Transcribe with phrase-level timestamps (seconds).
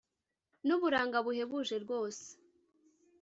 [0.65, 2.25] nuburanga buhebuje rwose